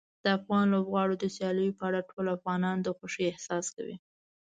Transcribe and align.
د 0.23 0.25
افغان 0.37 0.65
لوبغاړو 0.73 1.15
د 1.19 1.25
سیالیو 1.35 1.77
په 1.79 1.83
اړه 1.89 2.07
ټول 2.11 2.25
افغانان 2.37 2.77
د 2.81 2.87
خوښۍ 2.97 3.23
احساس 3.27 3.65
کوي. 3.75 3.95